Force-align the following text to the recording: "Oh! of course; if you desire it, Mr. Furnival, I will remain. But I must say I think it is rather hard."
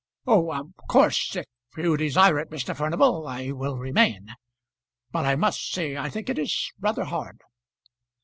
"Oh! 0.25 0.51
of 0.51 0.71
course; 0.89 1.35
if 1.35 1.45
you 1.77 1.95
desire 1.95 2.39
it, 2.39 2.49
Mr. 2.49 2.75
Furnival, 2.75 3.27
I 3.27 3.51
will 3.51 3.77
remain. 3.77 4.29
But 5.11 5.27
I 5.27 5.35
must 5.35 5.69
say 5.71 5.95
I 5.95 6.09
think 6.09 6.27
it 6.27 6.39
is 6.39 6.71
rather 6.79 7.03
hard." 7.03 7.39